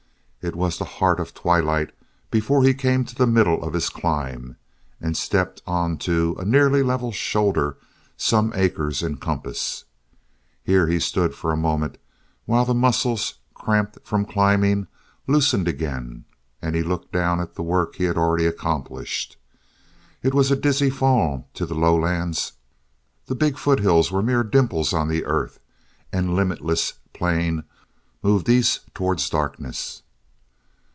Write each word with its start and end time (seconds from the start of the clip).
It 0.43 0.55
was 0.55 0.79
the 0.79 0.85
heart 0.85 1.19
of 1.19 1.35
twilight 1.35 1.91
before 2.31 2.63
he 2.63 2.73
came 2.73 3.05
to 3.05 3.13
the 3.13 3.27
middle 3.27 3.61
of 3.63 3.73
his 3.73 3.89
climb 3.89 4.55
and 4.99 5.15
stepped 5.15 5.61
onto 5.67 6.33
a 6.39 6.43
nearly 6.43 6.81
level 6.81 7.11
shoulder 7.11 7.77
some 8.17 8.51
acres 8.55 9.03
in 9.03 9.17
compass. 9.17 9.83
Here 10.63 10.87
he 10.87 10.99
stood 10.99 11.35
for 11.35 11.51
a 11.51 11.55
moment 11.55 11.99
while 12.45 12.65
the 12.65 12.73
muscles, 12.73 13.35
cramped 13.53 13.99
from 14.03 14.25
climbing, 14.25 14.87
loosened 15.27 15.67
again, 15.67 16.25
and 16.59 16.75
he 16.75 16.81
looked 16.81 17.11
down 17.11 17.39
at 17.39 17.53
the 17.53 17.61
work 17.61 17.97
he 17.97 18.05
had 18.05 18.17
already 18.17 18.47
accomplished. 18.47 19.37
It 20.23 20.33
was 20.33 20.49
a 20.49 20.55
dizzy 20.55 20.89
fall 20.89 21.47
to 21.53 21.67
the 21.67 21.75
lowlands. 21.75 22.53
The 23.27 23.35
big 23.35 23.59
foothills 23.59 24.11
were 24.11 24.23
mere 24.23 24.43
dimples 24.43 24.91
on 24.91 25.07
the 25.07 25.23
earth 25.23 25.59
and 26.11 26.33
limitless 26.35 26.93
plain 27.13 27.63
moved 28.23 28.49
east 28.49 28.89
towards 28.95 29.29
darkness. 29.29 30.01